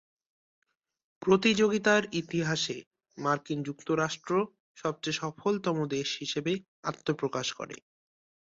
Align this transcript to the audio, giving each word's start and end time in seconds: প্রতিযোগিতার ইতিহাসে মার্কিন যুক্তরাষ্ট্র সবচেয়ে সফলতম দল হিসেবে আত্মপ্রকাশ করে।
প্রতিযোগিতার 1.21 2.03
ইতিহাসে 2.13 2.77
মার্কিন 3.17 3.59
যুক্তরাষ্ট্র 3.63 4.31
সবচেয়ে 4.77 5.19
সফলতম 5.21 5.77
দল 5.85 5.93
হিসেবে 6.19 6.53
আত্মপ্রকাশ 6.83 7.47
করে। 7.53 7.75